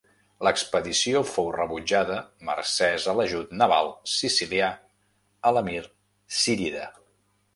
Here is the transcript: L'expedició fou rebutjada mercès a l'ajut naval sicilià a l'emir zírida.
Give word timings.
L'expedició 0.45 1.19
fou 1.31 1.49
rebutjada 1.55 2.15
mercès 2.47 3.05
a 3.13 3.15
l'ajut 3.19 3.53
naval 3.59 3.91
sicilià 4.15 4.73
a 5.51 5.55
l'emir 5.59 5.83
zírida. 6.41 6.89